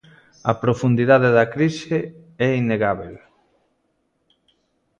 [0.51, 1.99] A profundidade da crise
[2.47, 3.15] é innegábel.